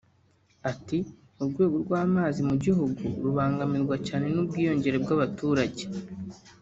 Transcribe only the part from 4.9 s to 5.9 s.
bw’abaturage